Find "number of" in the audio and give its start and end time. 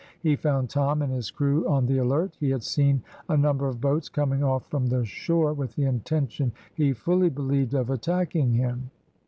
3.37-3.79